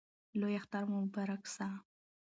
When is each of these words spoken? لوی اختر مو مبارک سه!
لوی 0.39 0.53
اختر 0.59 0.83
مو 0.89 0.97
مبارک 1.05 1.43
سه! 1.55 1.67